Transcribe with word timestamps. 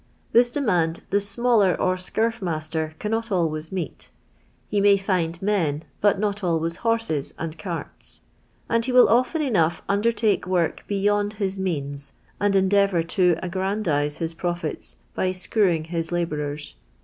This 0.31 0.49
demand 0.49 1.03
the 1.11 1.21
smaller 1.21 1.79
or 1.79 1.95
scurf 1.95 2.41
master 2.41 2.95
cannot 2.97 3.31
always 3.31 3.71
meet. 3.71 4.09
He 4.67 4.81
may 4.81 4.97
lind 5.07 5.39
men, 5.43 5.83
but 5.99 6.17
not 6.17 6.43
always 6.43 6.77
horses 6.77 7.33
Jind 7.33 7.59
cart*, 7.59 8.19
and 8.67 8.83
he 8.83 8.91
will 8.91 9.07
often 9.09 9.43
cnouifh 9.43 9.81
undertake 9.87 10.47
work 10.47 10.83
beyond 10.87 11.33
his 11.33 11.59
means 11.59 12.13
and 12.39 12.55
endeav«mr 12.55 13.07
to 13.09 13.35
a|.^an 13.43 13.83
dise 13.83 14.19
ills 14.19 14.33
profits 14.33 14.95
by 15.13 15.31
screwing 15.31 15.83
his 15.83 16.11
labourers. 16.11 16.73